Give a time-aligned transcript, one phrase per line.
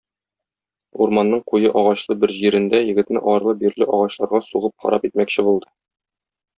[1.05, 5.75] Урманның куе агачлы бер җирендә егетне арлы-бирле агачларга сугып харап итмәкче булды.